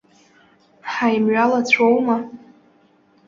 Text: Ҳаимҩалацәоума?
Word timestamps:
Ҳаимҩалацәоума? 0.91 2.17